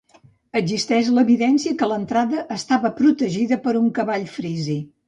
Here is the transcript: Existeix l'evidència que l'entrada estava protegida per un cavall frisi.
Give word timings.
Existeix 0.59 1.11
l'evidència 1.17 1.75
que 1.83 1.91
l'entrada 1.91 2.41
estava 2.59 2.95
protegida 3.03 3.63
per 3.69 3.77
un 3.85 3.97
cavall 4.01 4.29
frisi. 4.41 4.83